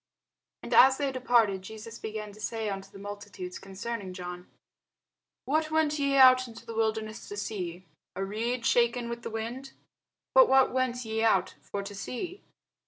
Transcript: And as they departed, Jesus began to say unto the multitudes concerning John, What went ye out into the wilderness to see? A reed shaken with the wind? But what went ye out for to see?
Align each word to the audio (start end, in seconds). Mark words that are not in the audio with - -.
And 0.63 0.73
as 0.73 0.97
they 0.97 1.11
departed, 1.11 1.61
Jesus 1.61 1.99
began 1.99 2.31
to 2.31 2.41
say 2.41 2.69
unto 2.71 2.89
the 2.89 2.97
multitudes 2.97 3.59
concerning 3.59 4.13
John, 4.13 4.49
What 5.45 5.69
went 5.69 5.99
ye 5.99 6.15
out 6.17 6.47
into 6.47 6.65
the 6.65 6.73
wilderness 6.73 7.27
to 7.29 7.37
see? 7.37 7.85
A 8.15 8.25
reed 8.25 8.65
shaken 8.65 9.09
with 9.09 9.21
the 9.21 9.29
wind? 9.29 9.73
But 10.33 10.49
what 10.49 10.73
went 10.73 11.05
ye 11.05 11.21
out 11.23 11.53
for 11.61 11.83
to 11.83 11.93
see? 11.93 12.41